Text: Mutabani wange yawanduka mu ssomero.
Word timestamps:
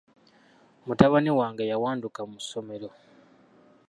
Mutabani 0.85 1.31
wange 1.39 1.63
yawanduka 1.71 2.19
mu 2.31 2.37
ssomero. 2.43 2.89